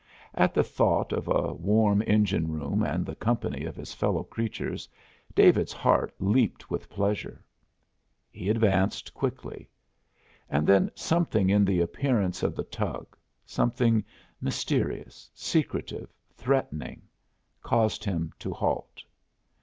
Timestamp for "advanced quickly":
8.49-9.69